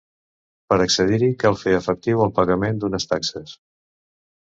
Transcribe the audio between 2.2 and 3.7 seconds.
el pagament d'unes taxes.